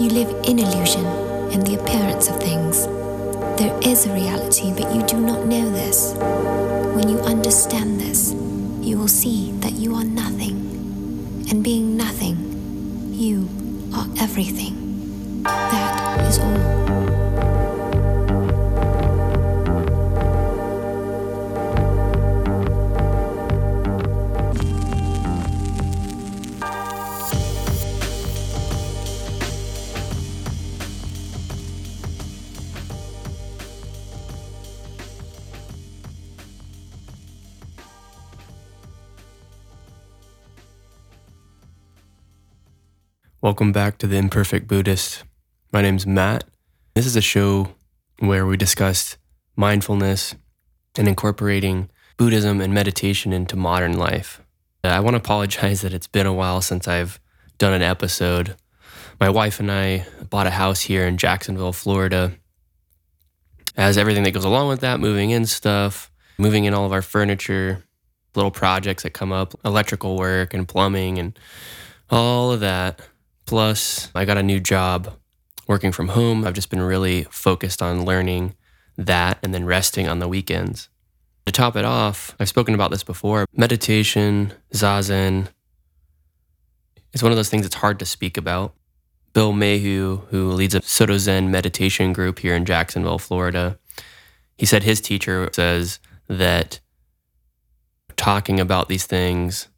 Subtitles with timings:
[0.00, 1.04] You live in illusion,
[1.50, 2.86] in the appearance of things.
[3.58, 6.14] There is a reality, but you do not know this.
[6.94, 8.32] When you understand this,
[8.80, 10.54] you will see that you are nothing.
[11.50, 12.36] And being nothing,
[13.12, 13.48] you
[13.92, 15.42] are everything.
[15.42, 16.67] That is all.
[43.40, 45.22] Welcome back to The Imperfect Buddhist.
[45.72, 46.42] My name's Matt.
[46.96, 47.68] This is a show
[48.18, 49.16] where we discuss
[49.54, 50.34] mindfulness
[50.96, 54.42] and incorporating Buddhism and meditation into modern life.
[54.82, 57.20] Uh, I want to apologize that it's been a while since I've
[57.58, 58.56] done an episode.
[59.20, 62.32] My wife and I bought a house here in Jacksonville, Florida.
[63.76, 67.02] As everything that goes along with that, moving in stuff, moving in all of our
[67.02, 67.84] furniture,
[68.34, 71.38] little projects that come up, electrical work and plumbing and
[72.10, 73.00] all of that.
[73.48, 75.16] Plus, I got a new job
[75.66, 76.44] working from home.
[76.44, 78.54] I've just been really focused on learning
[78.98, 80.90] that and then resting on the weekends.
[81.46, 83.46] To top it off, I've spoken about this before.
[83.56, 85.48] Meditation, zazen,
[87.14, 88.74] is one of those things that's hard to speak about.
[89.32, 93.78] Bill Mayhew, who leads a Soto Zen meditation group here in Jacksonville, Florida,
[94.58, 96.80] he said his teacher says that
[98.14, 99.68] talking about these things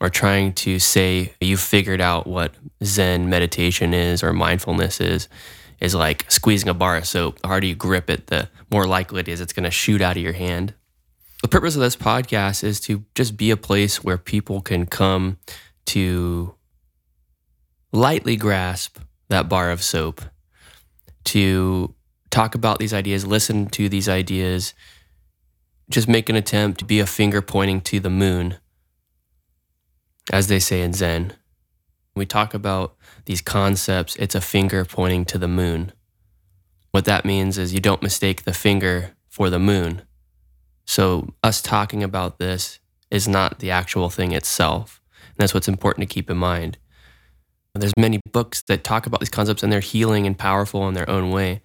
[0.00, 5.28] or trying to say you figured out what Zen meditation is or mindfulness is,
[5.80, 7.40] is like squeezing a bar of soap.
[7.40, 10.16] The harder you grip it, the more likely it is it's going to shoot out
[10.16, 10.74] of your hand.
[11.42, 15.38] The purpose of this podcast is to just be a place where people can come
[15.86, 16.54] to
[17.92, 20.20] lightly grasp that bar of soap,
[21.24, 21.94] to
[22.30, 24.74] talk about these ideas, listen to these ideas,
[25.90, 28.56] just make an attempt to be a finger pointing to the moon
[30.32, 31.34] as they say in Zen.
[32.16, 35.92] We talk about these concepts, it's a finger pointing to the moon.
[36.92, 40.02] What that means is you don't mistake the finger for the moon.
[40.86, 42.78] So, us talking about this
[43.10, 45.00] is not the actual thing itself.
[45.28, 46.78] And that's what's important to keep in mind.
[47.74, 51.10] There's many books that talk about these concepts and they're healing and powerful in their
[51.10, 51.60] own way,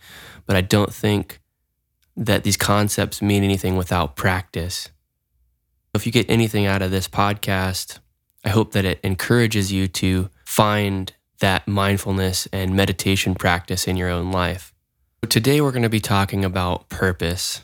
[0.47, 1.40] but I don't think
[2.18, 4.90] that these concepts mean anything without practice.
[5.94, 8.00] If you get anything out of this podcast,
[8.44, 14.09] I hope that it encourages you to find that mindfulness and meditation practice in your
[14.09, 14.73] own life.
[15.27, 17.61] Today, we're going to be talking about purpose.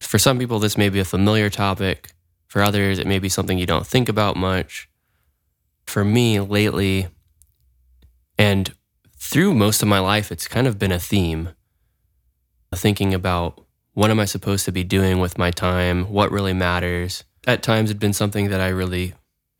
[0.00, 2.12] For some people, this may be a familiar topic.
[2.46, 4.88] For others, it may be something you don't think about much.
[5.86, 7.08] For me, lately,
[8.38, 8.72] and
[9.16, 11.50] through most of my life, it's kind of been a theme
[12.74, 16.04] thinking about what am I supposed to be doing with my time?
[16.04, 17.24] What really matters?
[17.48, 19.14] At times had been something that I really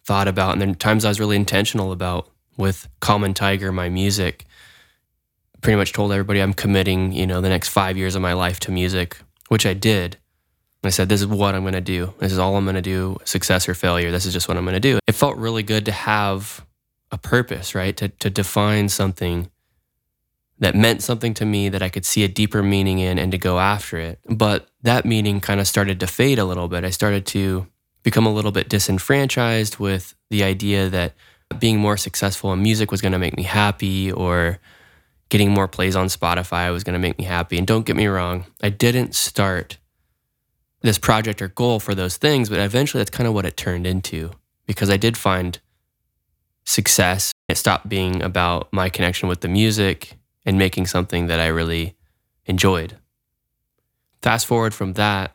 [0.04, 4.44] thought about, and then times I was really intentional about with Common Tiger, my music.
[5.62, 8.60] Pretty much told everybody I'm committing, you know, the next five years of my life
[8.60, 9.18] to music,
[9.48, 10.18] which I did.
[10.84, 12.14] I said, this is what I'm going to do.
[12.18, 14.12] This is all I'm going to do, success or failure.
[14.12, 14.98] This is just what I'm going to do.
[15.08, 16.64] It felt really good to have
[17.10, 17.96] a purpose, right?
[17.96, 19.50] To, to define something
[20.60, 23.38] that meant something to me that I could see a deeper meaning in and to
[23.38, 24.20] go after it.
[24.28, 26.84] But that meaning kind of started to fade a little bit.
[26.84, 27.66] I started to
[28.08, 31.12] become a little bit disenfranchised with the idea that
[31.58, 34.58] being more successful in music was going to make me happy or
[35.28, 37.58] getting more plays on Spotify was going to make me happy.
[37.58, 39.76] And don't get me wrong, I didn't start
[40.80, 43.86] this project or goal for those things, but eventually that's kind of what it turned
[43.86, 44.30] into
[44.64, 45.60] because I did find
[46.64, 47.30] success.
[47.46, 50.16] It stopped being about my connection with the music
[50.46, 51.94] and making something that I really
[52.46, 52.96] enjoyed.
[54.22, 55.32] Fast forward from that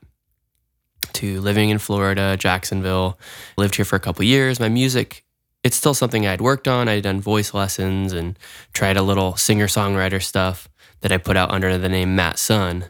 [1.14, 3.20] to living in Florida, Jacksonville.
[3.58, 4.60] Lived here for a couple years.
[4.60, 5.24] My music,
[5.64, 6.88] it's still something I'd worked on.
[6.88, 8.38] I'd done voice lessons and
[8.74, 10.70] tried a little singer songwriter stuff
[11.02, 12.86] that I put out under the name Matt Sun.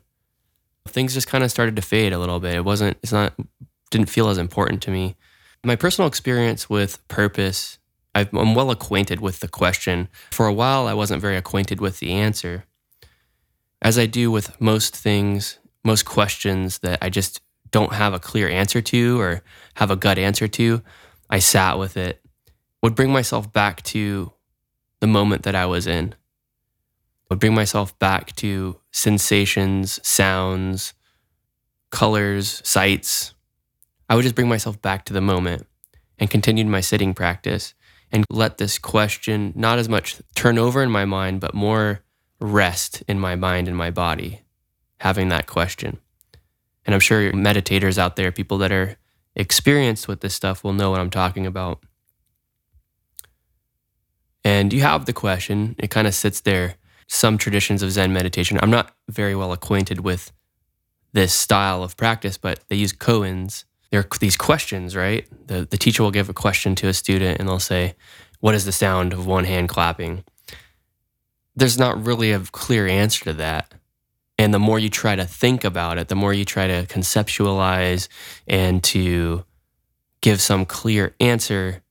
[0.88, 2.56] Things just kind of started to fade a little bit.
[2.56, 3.34] It wasn't, it's not,
[3.90, 5.16] didn't feel as important to me.
[5.64, 7.78] My personal experience with purpose,
[8.14, 10.10] I'm well acquainted with the question.
[10.31, 12.66] For a while, I wasn't very acquainted with the answer.
[13.81, 17.42] As I do with most things, most questions that I just
[17.74, 19.42] don't have a clear answer to or
[19.75, 20.81] have a gut answer to,
[21.30, 22.22] I sat with it,
[22.81, 24.31] would bring myself back to
[25.02, 26.14] the moment that I was in,
[27.30, 30.94] would bring myself back to sensations, sounds,
[31.90, 33.34] colors, sights.
[34.08, 35.66] I would just bring myself back to the moment
[36.19, 37.74] and continued my sitting practice
[38.12, 42.02] and let this question not as much turn over in my mind, but more
[42.40, 44.42] rest in my mind and my body,
[45.00, 45.98] having that question.
[46.85, 48.97] And I'm sure meditators out there, people that are
[49.35, 51.83] experienced with this stuff, will know what I'm talking about.
[54.44, 56.75] And you have the question, it kind of sits there.
[57.07, 60.31] Some traditions of Zen meditation, I'm not very well acquainted with
[61.13, 63.65] this style of practice, but they use koans.
[63.91, 65.27] There are these questions, right?
[65.47, 67.95] The, the teacher will give a question to a student and they'll say,
[68.39, 70.24] What is the sound of one hand clapping?
[71.56, 73.74] There's not really a clear answer to that.
[74.44, 78.10] And the more you try to think about it, the more you try to conceptualize
[78.45, 79.45] and to
[80.19, 81.81] give some clear answer,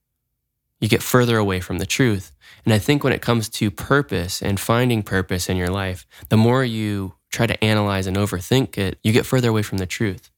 [0.79, 2.31] you get further away from the truth.
[2.67, 6.37] And I think when it comes to purpose and finding purpose in your life, the
[6.37, 10.31] more you try to analyze and overthink it, you get further away from the truth.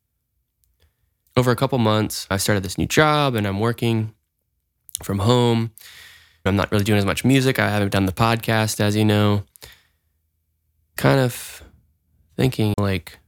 [1.36, 4.14] Over a couple months, I started this new job and I'm working
[5.02, 5.72] from home.
[6.44, 7.58] I'm not really doing as much music.
[7.58, 9.42] I haven't done the podcast, as you know.
[10.96, 11.64] Kind of
[12.36, 13.18] thinking like,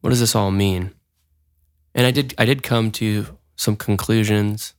[0.00, 0.94] what does this all mean?
[1.94, 4.74] And I did I did come to some conclusions.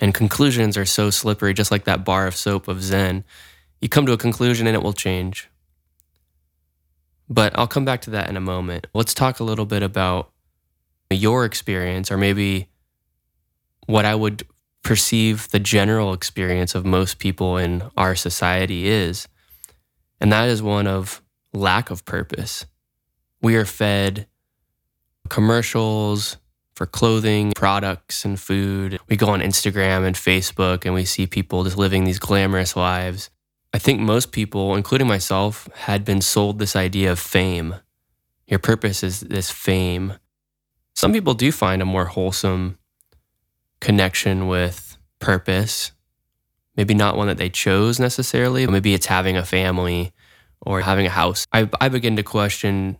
[0.00, 3.24] And conclusions are so slippery, just like that bar of soap of Zen.
[3.80, 5.48] You come to a conclusion and it will change.
[7.28, 8.88] But I'll come back to that in a moment.
[8.94, 10.32] Let's talk a little bit about
[11.10, 12.68] your experience, or maybe
[13.86, 14.46] what I would
[14.82, 19.28] perceive the general experience of most people in our society is.
[20.20, 21.22] And that is one of
[21.52, 22.66] lack of purpose.
[23.40, 24.26] We are fed
[25.28, 26.36] commercials
[26.74, 28.98] for clothing, products, and food.
[29.08, 33.30] We go on Instagram and Facebook and we see people just living these glamorous lives.
[33.74, 37.76] I think most people, including myself, had been sold this idea of fame.
[38.46, 40.14] Your purpose is this fame.
[40.94, 42.78] Some people do find a more wholesome
[43.80, 45.92] connection with purpose.
[46.76, 48.66] Maybe not one that they chose necessarily.
[48.66, 50.12] Maybe it's having a family
[50.62, 51.46] or having a house.
[51.52, 52.98] I, I begin to question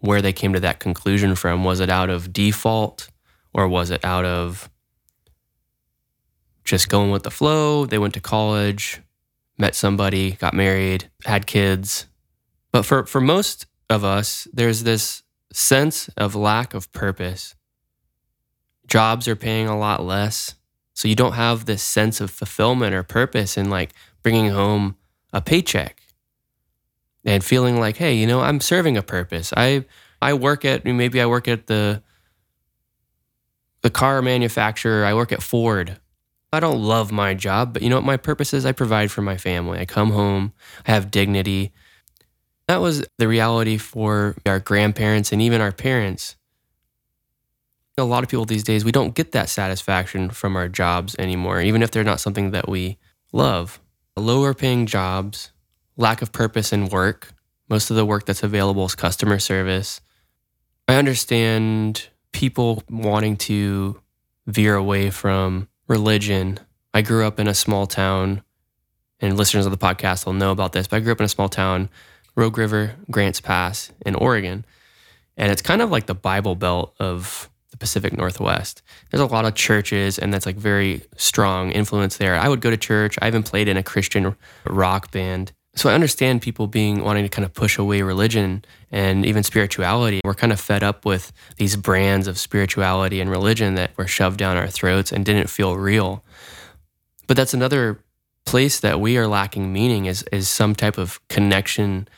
[0.00, 1.64] where they came to that conclusion from.
[1.64, 3.08] Was it out of default
[3.54, 4.68] or was it out of
[6.64, 7.86] just going with the flow?
[7.86, 9.00] They went to college,
[9.58, 12.06] met somebody, got married, had kids.
[12.72, 17.54] But for, for most of us, there's this sense of lack of purpose.
[18.88, 20.56] Jobs are paying a lot less.
[20.94, 23.92] So you don't have this sense of fulfillment or purpose in like
[24.22, 24.96] bringing home
[25.32, 26.01] a paycheck
[27.24, 29.52] and feeling like, hey, you know, I'm serving a purpose.
[29.56, 29.84] I
[30.20, 32.02] I work at maybe I work at the
[33.82, 35.04] the car manufacturer.
[35.04, 35.98] I work at Ford.
[36.52, 38.66] I don't love my job, but you know what my purpose is?
[38.66, 39.78] I provide for my family.
[39.78, 40.52] I come home,
[40.86, 41.72] I have dignity.
[42.68, 46.36] That was the reality for our grandparents and even our parents.
[47.98, 51.60] A lot of people these days, we don't get that satisfaction from our jobs anymore,
[51.60, 52.98] even if they're not something that we
[53.32, 53.80] love.
[54.16, 55.52] Lower paying jobs,
[55.96, 57.32] lack of purpose in work.
[57.68, 60.00] Most of the work that's available is customer service.
[60.88, 64.00] I understand people wanting to
[64.46, 66.58] veer away from religion.
[66.92, 68.42] I grew up in a small town,
[69.20, 71.28] and listeners of the podcast will know about this, but I grew up in a
[71.28, 71.88] small town,
[72.34, 74.64] Rogue River, Grants Pass in Oregon.
[75.36, 78.82] And it's kind of like the Bible Belt of the Pacific Northwest.
[79.10, 82.36] There's a lot of churches, and that's like very strong influence there.
[82.36, 83.16] I would go to church.
[83.22, 85.52] I even played in a Christian rock band.
[85.74, 90.20] So I understand people being wanting to kind of push away religion and even spirituality.
[90.22, 94.38] We're kind of fed up with these brands of spirituality and religion that were shoved
[94.38, 96.22] down our throats and didn't feel real.
[97.26, 98.00] But that's another
[98.44, 102.08] place that we are lacking meaning is is some type of connection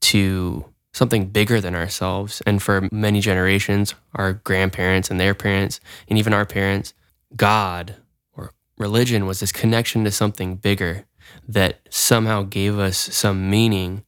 [0.00, 2.42] to something bigger than ourselves.
[2.46, 6.94] And for many generations, our grandparents and their parents, and even our parents,
[7.36, 7.96] God
[8.36, 11.04] or religion was this connection to something bigger
[11.48, 14.04] that somehow gave us some meaning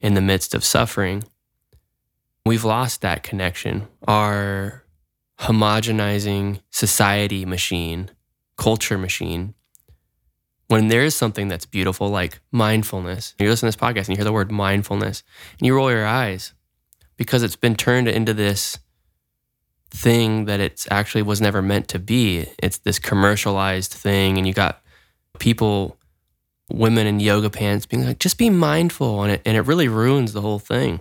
[0.00, 1.24] in the midst of suffering.
[2.44, 3.88] We've lost that connection.
[4.06, 4.84] Our
[5.40, 8.10] homogenizing society machine,
[8.56, 9.54] culture machine,
[10.68, 14.16] when there is something that's beautiful, like mindfulness, you listen to this podcast and you
[14.16, 15.22] hear the word mindfulness,
[15.58, 16.52] and you roll your eyes
[17.16, 18.78] because it's been turned into this
[19.90, 22.46] thing that it actually was never meant to be.
[22.62, 24.82] It's this commercialized thing, and you got
[25.38, 25.97] people
[26.70, 29.22] women in yoga pants being like, just be mindful.
[29.22, 31.00] And it, and it really ruins the whole thing.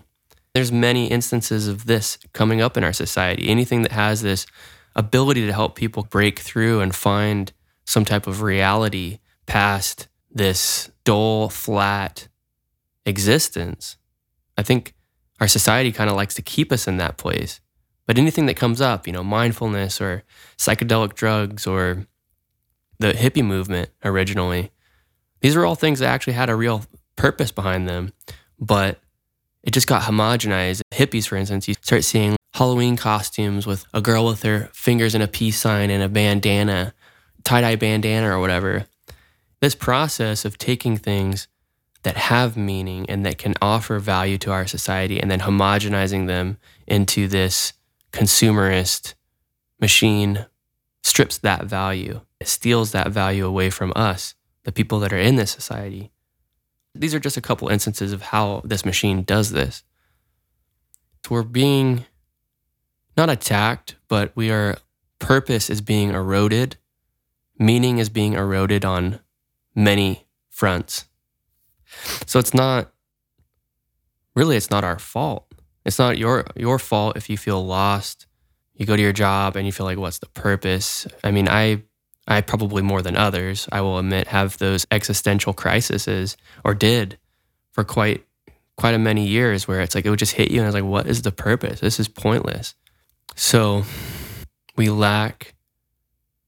[0.53, 3.50] There's many instances of this coming up in our society.
[3.50, 4.47] Anything that has this
[4.95, 7.51] ability to help people break through and find
[7.86, 12.27] some type of reality past this dull, flat
[13.05, 13.97] existence.
[14.57, 14.93] I think
[15.39, 17.62] our society kind of likes to keep us in that place.
[18.05, 20.24] But anything that comes up, you know, mindfulness or
[20.57, 22.07] psychedelic drugs or
[23.00, 24.71] the hippie movement originally.
[25.41, 26.84] These are all things that actually had a real
[27.15, 28.13] purpose behind them,
[28.60, 29.00] but
[29.63, 30.82] it just got homogenized.
[30.94, 35.22] Hippies, for instance, you start seeing Halloween costumes with a girl with her fingers in
[35.22, 36.94] a peace sign and a bandana,
[37.44, 38.86] tie dye bandana or whatever.
[39.60, 41.48] This process of taking things
[42.03, 46.58] that have meaning and that can offer value to our society and then homogenizing them
[46.88, 47.74] into this
[48.12, 49.13] consumerist
[49.79, 50.46] machine
[51.03, 52.22] strips that value.
[52.39, 54.36] It steals that value away from us,
[54.67, 56.12] the people that are in this society.
[56.93, 59.81] These are just a couple instances of how this machine does this.
[61.25, 62.05] So We're being
[63.15, 64.77] not attacked, but we are
[65.19, 66.75] purpose is being eroded,
[67.57, 69.21] meaning is being eroded on
[69.74, 71.05] many fronts.
[72.25, 72.91] So it's not
[74.36, 75.50] really it's not our fault.
[75.86, 78.27] It's not your your fault if you feel lost.
[78.74, 81.07] You go to your job and you feel like what's the purpose?
[81.24, 81.83] I mean, I
[82.27, 87.17] I probably more than others, I will admit, have those existential crises or did
[87.72, 88.25] for quite
[88.75, 90.75] quite a many years where it's like it would just hit you and I was
[90.75, 91.79] like, what is the purpose?
[91.79, 92.75] This is pointless.
[93.36, 93.86] So
[94.75, 95.55] we lack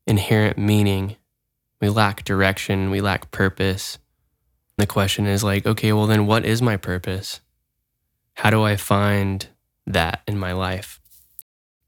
[0.06, 1.16] inherent meaning.
[1.82, 2.92] We lack direction.
[2.92, 3.98] We lack purpose.
[4.78, 7.42] The question is like, okay, well, then what is my purpose?
[8.34, 9.48] How do I find
[9.88, 11.00] that in my life?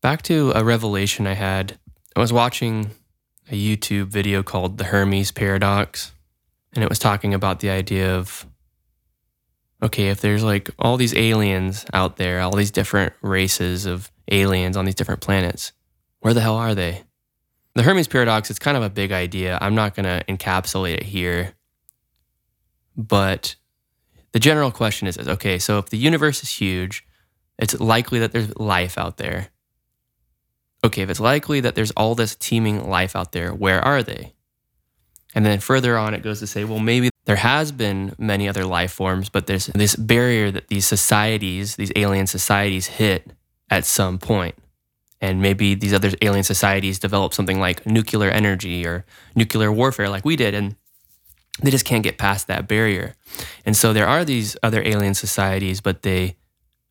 [0.01, 1.77] Back to a revelation I had.
[2.15, 2.91] I was watching
[3.51, 6.13] a YouTube video called The Fermi's Paradox,
[6.74, 8.48] and it was talking about the idea of
[9.84, 14.77] okay, if there's like all these aliens out there, all these different races of aliens
[14.77, 15.74] on these different planets.
[16.20, 17.03] Where the hell are they?
[17.74, 19.58] The Fermi's paradox is kind of a big idea.
[19.60, 21.53] I'm not going to encapsulate it here.
[22.96, 23.55] But
[24.34, 27.05] the general question is, is okay, so if the universe is huge,
[27.58, 29.48] it's likely that there's life out there.
[30.83, 34.33] Okay, if it's likely that there's all this teeming life out there, where are they?
[35.35, 38.65] And then further on, it goes to say, well, maybe there has been many other
[38.65, 43.31] life forms, but there's this barrier that these societies, these alien societies hit
[43.69, 44.55] at some point.
[45.21, 50.25] And maybe these other alien societies develop something like nuclear energy or nuclear warfare like
[50.25, 50.55] we did.
[50.55, 50.75] And
[51.61, 53.15] they just can't get past that barrier.
[53.65, 56.38] And so there are these other alien societies, but they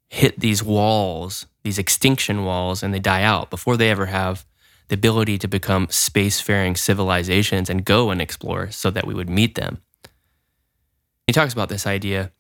[0.09, 4.47] hit these walls, these extinction walls, and they die out before they ever have
[4.89, 9.55] the ability to become spacefaring civilizations and go and explore so that we would meet
[9.55, 9.79] them.
[11.27, 12.33] He talks about this idea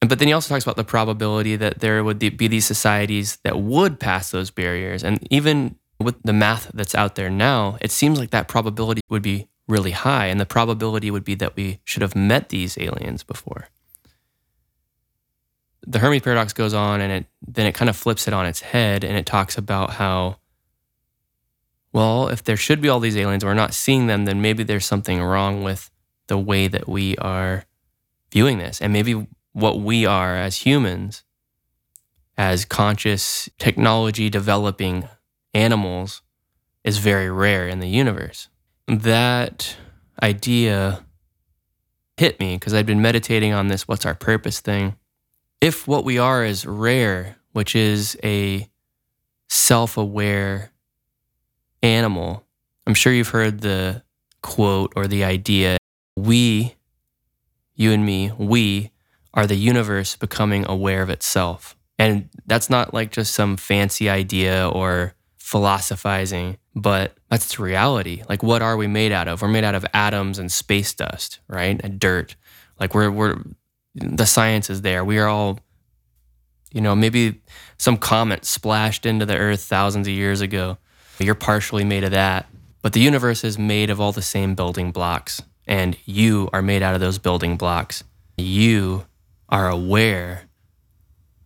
[0.00, 3.58] but then he also talks about the probability that there would be these societies that
[3.58, 5.02] would pass those barriers.
[5.02, 9.22] And even with the math that's out there now, it seems like that probability would
[9.22, 10.26] be really high.
[10.26, 13.68] And the probability would be that we should have met these aliens before.
[15.86, 18.60] The Fermi's paradox goes on and it then it kind of flips it on its
[18.60, 20.36] head and it talks about how
[21.96, 24.84] well, if there should be all these aliens, we're not seeing them, then maybe there's
[24.84, 25.90] something wrong with
[26.26, 27.64] the way that we are
[28.30, 28.82] viewing this.
[28.82, 31.24] And maybe what we are as humans,
[32.36, 35.08] as conscious technology developing
[35.54, 36.20] animals,
[36.84, 38.48] is very rare in the universe.
[38.86, 39.78] That
[40.22, 41.02] idea
[42.18, 44.96] hit me because I'd been meditating on this what's our purpose thing.
[45.60, 48.68] If what we are is rare, which is a
[49.48, 50.72] self aware
[51.82, 52.44] animal,
[52.86, 54.02] I'm sure you've heard the
[54.42, 55.76] quote or the idea
[56.16, 56.74] we,
[57.74, 58.90] you and me, we
[59.34, 61.76] are the universe becoming aware of itself.
[61.98, 68.22] And that's not like just some fancy idea or philosophizing, but that's the reality.
[68.28, 69.42] Like, what are we made out of?
[69.42, 71.80] We're made out of atoms and space dust, right?
[71.82, 72.36] And dirt.
[72.80, 73.38] Like, we're, we're,
[73.96, 75.04] the science is there.
[75.04, 75.58] We are all,
[76.72, 77.40] you know, maybe
[77.78, 80.78] some comet splashed into the earth thousands of years ago.
[81.18, 82.46] You're partially made of that.
[82.82, 86.82] But the universe is made of all the same building blocks, and you are made
[86.82, 88.04] out of those building blocks.
[88.36, 89.06] You
[89.48, 90.42] are aware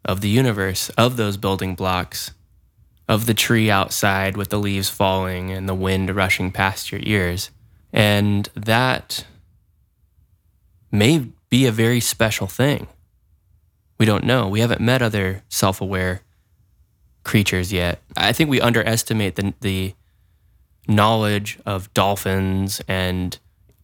[0.04, 2.33] of the universe, of those building blocks,
[3.09, 7.50] of the tree outside with the leaves falling and the wind rushing past your ears.
[7.92, 9.25] And that
[10.92, 12.87] may be a very special thing.
[13.99, 14.49] We don't know.
[14.49, 16.23] We haven't met other self aware
[17.25, 18.00] creatures yet.
[18.16, 19.95] I think we underestimate the, the
[20.88, 23.38] knowledge of dolphins and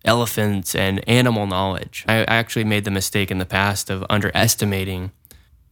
[0.04, 2.04] elephants and animal knowledge.
[2.08, 5.10] I actually made the mistake in the past of underestimating,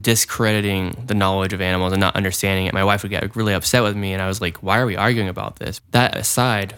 [0.02, 2.74] discrediting the knowledge of animals and not understanding it.
[2.74, 4.96] My wife would get really upset with me, and I was like, why are we
[4.96, 5.80] arguing about this?
[5.92, 6.74] That aside,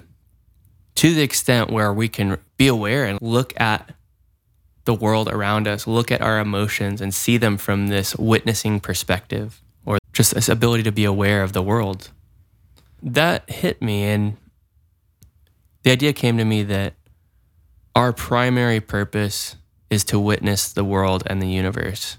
[0.97, 3.96] to the extent where we can be aware and look at
[4.87, 9.63] the world around us, look at our emotions and see them from this witnessing perspective
[9.85, 12.11] or just this ability to be aware of the world.
[13.03, 14.37] That hit me and
[15.83, 16.95] the idea came to me that
[17.95, 19.57] our primary purpose
[19.89, 22.19] is to witness the world and the universe.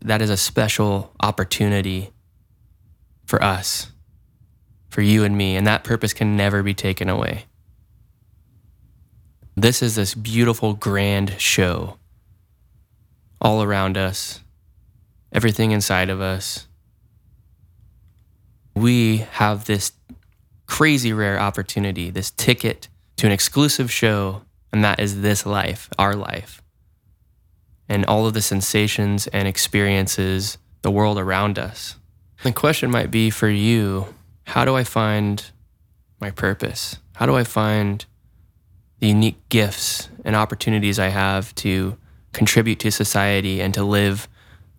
[0.00, 2.10] That is a special opportunity
[3.24, 3.92] for us,
[4.88, 7.46] for you and me, and that purpose can never be taken away.
[9.56, 11.98] This is this beautiful, grand show
[13.40, 14.40] all around us,
[15.32, 16.66] everything inside of us.
[18.74, 19.92] We have this
[20.66, 24.42] crazy rare opportunity, this ticket to an exclusive show,
[24.72, 26.62] and that is this life, our life.
[27.88, 31.96] And all of the sensations and experiences, the world around us.
[32.44, 34.14] The question might be for you
[34.44, 35.44] how do I find
[36.20, 36.98] my purpose?
[37.14, 38.04] How do I find
[39.00, 41.96] the unique gifts and opportunities I have to
[42.32, 44.28] contribute to society and to live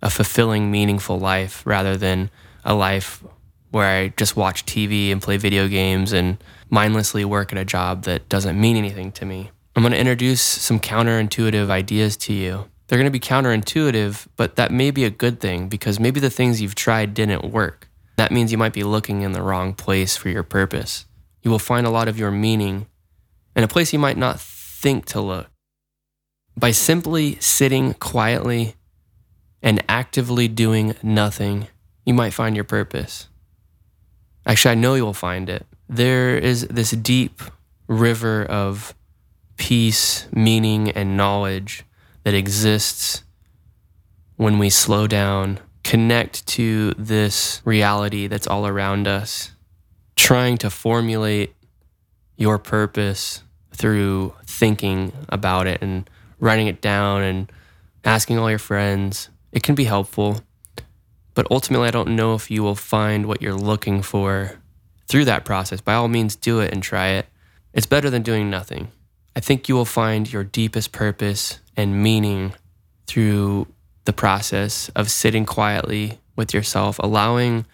[0.01, 2.29] a fulfilling, meaningful life rather than
[2.63, 3.23] a life
[3.71, 6.37] where I just watch TV and play video games and
[6.69, 9.51] mindlessly work at a job that doesn't mean anything to me.
[9.75, 12.65] I'm going to introduce some counterintuitive ideas to you.
[12.87, 16.29] They're going to be counterintuitive, but that may be a good thing because maybe the
[16.29, 17.89] things you've tried didn't work.
[18.17, 21.05] That means you might be looking in the wrong place for your purpose.
[21.41, 22.87] You will find a lot of your meaning
[23.55, 25.47] in a place you might not think to look.
[26.57, 28.75] By simply sitting quietly
[29.61, 31.67] and actively doing nothing,
[32.05, 33.27] you might find your purpose.
[34.45, 35.65] Actually, I know you'll find it.
[35.87, 37.41] There is this deep
[37.87, 38.95] river of
[39.57, 41.83] peace, meaning, and knowledge
[42.23, 43.23] that exists
[44.35, 49.51] when we slow down, connect to this reality that's all around us,
[50.15, 51.53] trying to formulate
[52.41, 57.51] your purpose through thinking about it and writing it down and
[58.03, 59.29] asking all your friends.
[59.51, 60.41] It can be helpful,
[61.35, 64.59] but ultimately, I don't know if you will find what you're looking for
[65.07, 65.81] through that process.
[65.81, 67.27] By all means, do it and try it.
[67.73, 68.89] It's better than doing nothing.
[69.35, 72.53] I think you will find your deepest purpose and meaning
[73.07, 73.67] through
[74.05, 77.65] the process of sitting quietly with yourself, allowing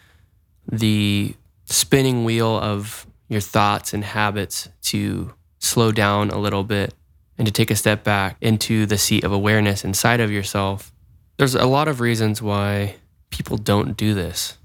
[0.69, 6.93] the spinning wheel of your thoughts and habits to slow down a little bit
[7.37, 10.91] and to take a step back into the seat of awareness inside of yourself.
[11.37, 12.95] There's a lot of reasons why
[13.29, 14.57] people don't do this,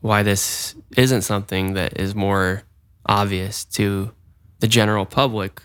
[0.00, 2.62] why this isn't something that is more
[3.06, 4.12] obvious to
[4.58, 5.62] the general public.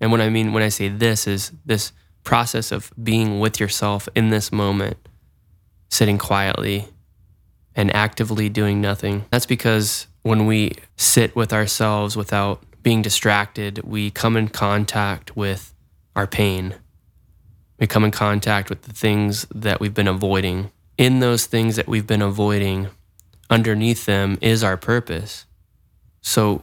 [0.00, 4.08] And what I mean when I say this is this process of being with yourself
[4.14, 4.96] in this moment,
[5.88, 6.86] sitting quietly
[7.74, 9.24] and actively doing nothing.
[9.30, 15.74] That's because when we sit with ourselves without being distracted, we come in contact with
[16.16, 16.74] our pain.
[17.78, 20.70] We come in contact with the things that we've been avoiding.
[20.98, 22.88] In those things that we've been avoiding,
[23.48, 25.46] underneath them is our purpose.
[26.20, 26.62] So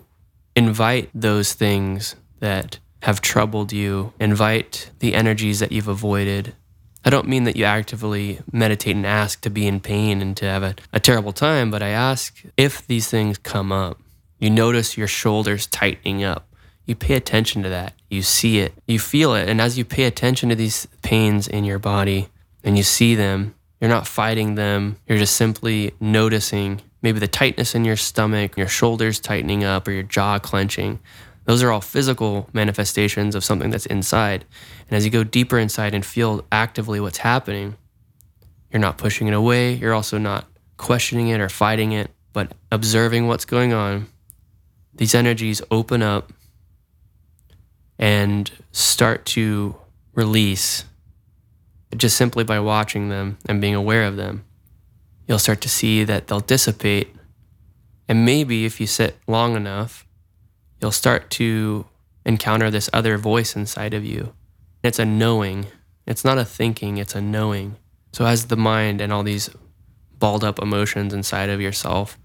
[0.55, 6.55] invite those things that have troubled you, invite the energies that you've avoided.
[7.07, 10.43] I don't mean that you actively meditate and ask to be in pain and to
[10.43, 13.97] have a, a terrible time, but I ask if these things come up,
[14.39, 16.49] you notice your shoulders tightening up.
[16.85, 17.93] You pay attention to that.
[18.09, 18.73] You see it.
[18.87, 19.47] You feel it.
[19.47, 22.27] And as you pay attention to these pains in your body
[22.61, 24.97] and you see them, you're not fighting them.
[25.07, 29.91] You're just simply noticing maybe the tightness in your stomach, your shoulders tightening up, or
[29.91, 30.99] your jaw clenching.
[31.47, 34.45] Those are all physical manifestations of something that's inside.
[34.87, 37.75] And as you go deeper inside and feel actively what's happening,
[38.71, 39.73] you're not pushing it away.
[39.73, 40.45] You're also not
[40.77, 44.07] questioning it or fighting it, but observing what's going on
[44.97, 46.33] these energies open up
[47.97, 49.75] and start to
[50.13, 50.85] release
[51.95, 54.43] just simply by watching them and being aware of them.
[55.27, 57.15] You'll start to see that they'll dissipate.
[58.07, 60.06] And maybe if you sit long enough,
[60.79, 61.85] you'll start to
[62.25, 64.33] encounter this other voice inside of you.
[64.83, 65.67] It's a knowing,
[66.05, 67.77] it's not a thinking, it's a knowing.
[68.11, 69.49] So, as the mind and all these
[70.19, 72.17] balled up emotions inside of yourself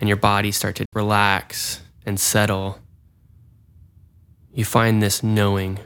[0.00, 2.78] and your body start to relax and settle,
[4.52, 5.78] you find this knowing,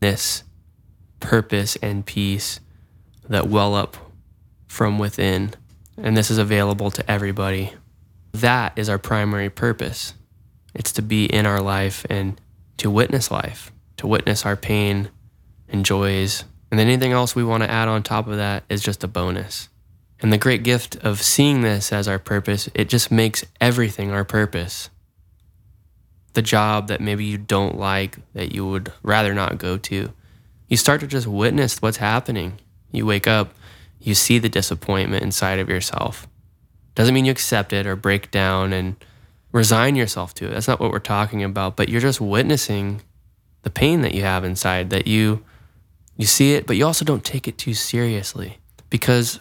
[0.00, 0.44] this
[1.20, 2.60] purpose and peace
[3.28, 3.96] that well up
[4.66, 5.52] from within.
[5.96, 7.72] And this is available to everybody.
[8.32, 10.14] That is our primary purpose.
[10.74, 12.40] It's to be in our life and
[12.78, 15.08] to witness life, to witness our pain
[15.68, 16.44] and joys.
[16.70, 19.08] And then anything else we want to add on top of that is just a
[19.08, 19.68] bonus.
[20.20, 24.24] And the great gift of seeing this as our purpose, it just makes everything our
[24.24, 24.90] purpose.
[26.32, 30.12] The job that maybe you don't like, that you would rather not go to,
[30.68, 32.58] you start to just witness what's happening.
[32.90, 33.54] You wake up,
[34.00, 36.26] you see the disappointment inside of yourself.
[36.94, 38.96] Doesn't mean you accept it or break down and
[39.54, 40.50] resign yourself to it.
[40.50, 43.02] That's not what we're talking about, but you're just witnessing
[43.62, 45.42] the pain that you have inside that you
[46.16, 48.58] you see it, but you also don't take it too seriously
[48.90, 49.40] because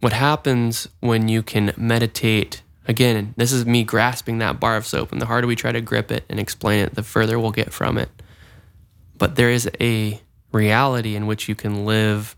[0.00, 5.12] what happens when you can meditate again, this is me grasping that bar of soap
[5.12, 7.72] and the harder we try to grip it and explain it, the further we'll get
[7.72, 8.10] from it.
[9.16, 10.20] But there is a
[10.52, 12.36] reality in which you can live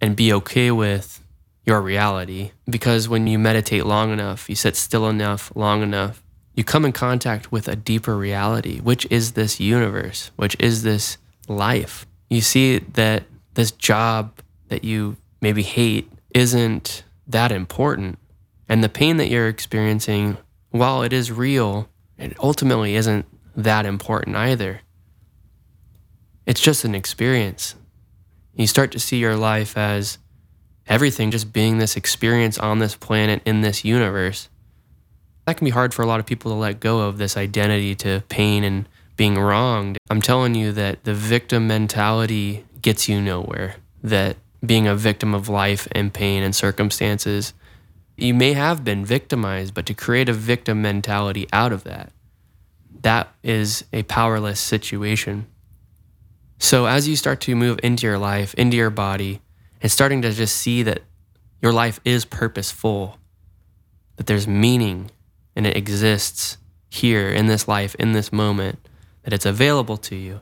[0.00, 1.22] and be okay with
[1.66, 6.22] your reality because when you meditate long enough, you sit still enough, long enough,
[6.60, 11.16] you come in contact with a deeper reality, which is this universe, which is this
[11.48, 12.04] life.
[12.28, 13.22] You see that
[13.54, 18.18] this job that you maybe hate isn't that important.
[18.68, 20.36] And the pain that you're experiencing,
[20.68, 23.24] while it is real, it ultimately isn't
[23.56, 24.82] that important either.
[26.44, 27.74] It's just an experience.
[28.54, 30.18] You start to see your life as
[30.86, 34.49] everything just being this experience on this planet in this universe.
[35.46, 37.94] That can be hard for a lot of people to let go of this identity
[37.96, 39.98] to pain and being wronged.
[40.08, 43.76] I'm telling you that the victim mentality gets you nowhere.
[44.02, 47.52] That being a victim of life and pain and circumstances,
[48.16, 52.12] you may have been victimized, but to create a victim mentality out of that,
[53.02, 55.46] that is a powerless situation.
[56.58, 59.40] So as you start to move into your life, into your body,
[59.80, 61.00] and starting to just see that
[61.62, 63.18] your life is purposeful,
[64.16, 65.10] that there's meaning
[65.60, 66.56] and it exists
[66.88, 68.78] here in this life, in this moment,
[69.24, 70.40] that it's available to you,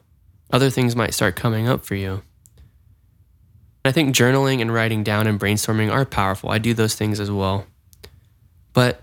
[0.52, 2.22] other things might start coming up for you.
[3.84, 6.50] I think journaling and writing down and brainstorming are powerful.
[6.50, 7.66] I do those things as well.
[8.72, 9.00] But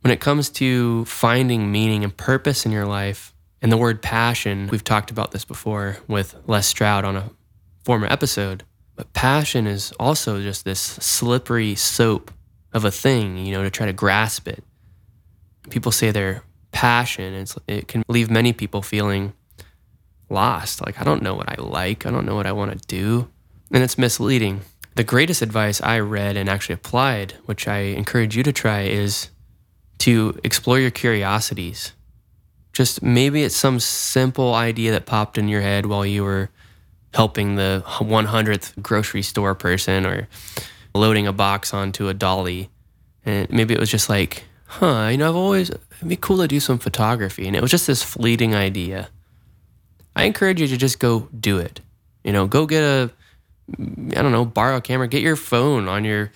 [0.00, 4.66] when it comes to finding meaning and purpose in your life, and the word passion,
[4.66, 7.30] we've talked about this before with Les Stroud on a
[7.84, 8.64] former episode,
[8.96, 12.32] but passion is also just this slippery soap
[12.72, 14.64] of a thing, you know, to try to grasp it.
[15.70, 19.32] People say they're passion, it's, it can leave many people feeling
[20.28, 20.84] lost.
[20.84, 23.28] Like, I don't know what I like, I don't know what I want to do.
[23.70, 24.62] And it's misleading.
[24.94, 29.30] The greatest advice I read and actually applied, which I encourage you to try, is
[29.98, 31.92] to explore your curiosities
[32.72, 36.48] just maybe it's some simple idea that popped in your head while you were
[37.14, 40.28] helping the 100th grocery store person or
[40.94, 42.70] loading a box onto a dolly.
[43.24, 46.48] And maybe it was just like, huh, you know, I've always, it'd be cool to
[46.48, 47.46] do some photography.
[47.46, 49.10] And it was just this fleeting idea.
[50.16, 51.80] I encourage you to just go do it.
[52.24, 53.10] You know, go get a,
[53.78, 56.32] I don't know, borrow a camera, get your phone on your,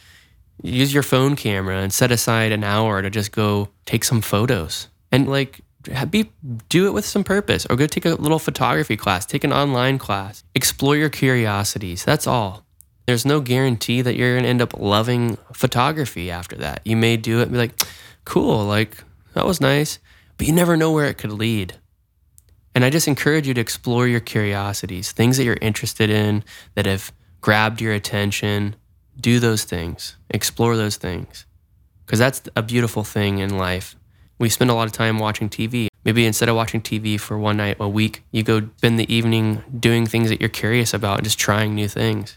[0.63, 4.89] use your phone camera and set aside an hour to just go take some photos.
[5.11, 5.63] And like,
[6.11, 6.31] be
[6.69, 9.99] do it with some purpose or go take a little photography class take an online
[9.99, 12.65] class explore your curiosities that's all
[13.07, 17.17] there's no guarantee that you're going to end up loving photography after that you may
[17.17, 17.81] do it and be like
[18.27, 19.99] cool like that was nice.
[20.37, 21.77] But you never know where it could lead.
[22.75, 26.85] And i just encourage you to explore your curiosities things that you're interested in that
[26.85, 27.11] have
[27.41, 28.77] grabbed your attention.
[29.19, 30.17] Do those things.
[30.29, 31.47] Explore those things.
[32.05, 33.97] Because that's a beautiful thing in life.
[34.39, 35.89] We spend a lot of time watching TV.
[36.05, 39.63] Maybe instead of watching TV for one night a week, you go spend the evening
[39.79, 42.37] doing things that you're curious about and just trying new things.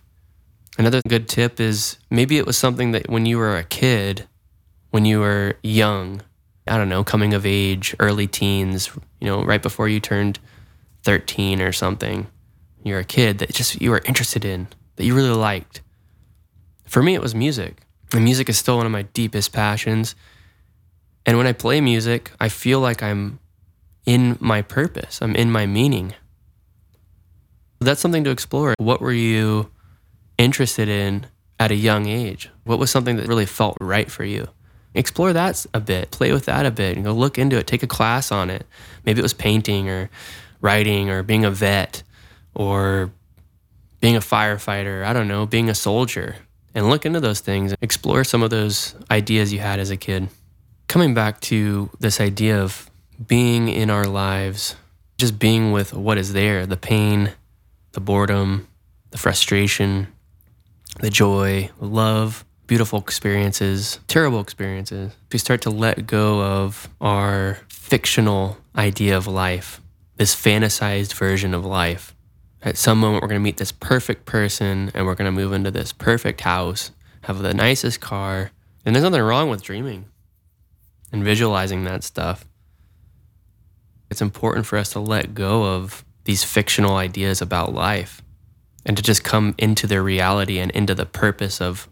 [0.77, 4.27] Another good tip is maybe it was something that when you were a kid,
[4.91, 6.21] when you were young,
[6.67, 10.39] I don't know, coming of age, early teens, you know, right before you turned
[11.03, 12.27] 13 or something,
[12.83, 15.81] you're a kid that just you were interested in, that you really liked.
[16.85, 17.81] For me, it was music.
[18.13, 20.15] And music is still one of my deepest passions.
[21.25, 23.39] And when I play music, I feel like I'm
[24.05, 26.13] in my purpose, I'm in my meaning.
[27.79, 28.73] That's something to explore.
[28.79, 29.69] What were you
[30.37, 31.27] interested in
[31.59, 32.49] at a young age?
[32.63, 34.47] What was something that really felt right for you?
[34.93, 37.83] Explore that a bit, play with that a bit, and go look into it, take
[37.83, 38.65] a class on it.
[39.05, 40.09] Maybe it was painting or
[40.61, 42.03] writing or being a vet
[42.55, 43.11] or
[44.01, 46.37] being a firefighter, I don't know, being a soldier.
[46.73, 50.29] And look into those things, explore some of those ideas you had as a kid
[50.89, 52.89] coming back to this idea of
[53.25, 54.75] being in our lives,
[55.17, 57.31] just being with what is there the pain,
[57.93, 58.67] the boredom,
[59.11, 60.07] the frustration,
[60.99, 65.11] the joy, the love, beautiful experiences, terrible experiences.
[65.25, 69.81] if We start to let go of our fictional idea of life,
[70.17, 72.15] this fantasized version of life.
[72.61, 75.51] At some moment, we're going to meet this perfect person and we're going to move
[75.51, 76.91] into this perfect house,
[77.23, 78.51] have the nicest car.
[78.85, 80.05] And there's nothing wrong with dreaming
[81.11, 82.45] and visualizing that stuff.
[84.11, 88.21] It's important for us to let go of these fictional ideas about life
[88.85, 91.88] and to just come into their reality and into the purpose of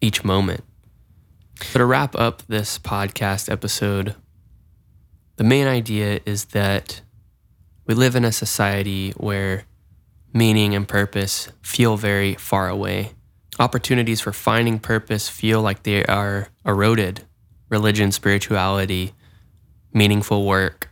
[0.00, 0.64] each moment.
[1.62, 4.14] So, to wrap up this podcast episode,
[5.36, 7.00] The main idea is that
[7.86, 9.64] we live in a society where
[10.32, 13.12] meaning and purpose feel very far away.
[13.58, 17.22] Opportunities for finding purpose feel like they are eroded.
[17.68, 19.14] Religion, spirituality,
[19.92, 20.88] meaningful work,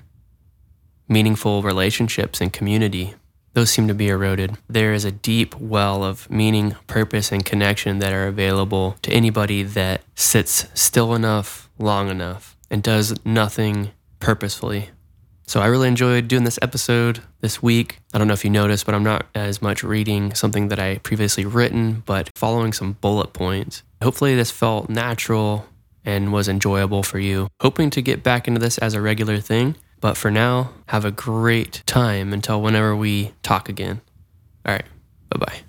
[1.09, 3.15] meaningful relationships, and community.
[3.57, 4.59] Those seem to be eroded.
[4.69, 9.63] There is a deep well of meaning, purpose, and connection that are available to anybody
[9.63, 14.91] that sits still enough, long enough, and does nothing purposefully.
[15.47, 18.01] So I really enjoyed doing this episode this week.
[18.13, 20.99] I don't know if you noticed, but I'm not as much reading something that I
[20.99, 23.83] previously written, but following some bullet points.
[24.03, 25.65] Hopefully this felt natural
[26.05, 27.49] and was enjoyable for you.
[27.63, 31.11] Hoping to get back into this as a regular thing, but for now, have a
[31.11, 34.01] great time until whenever we talk again.
[34.65, 34.87] All right,
[35.31, 35.66] bye bye.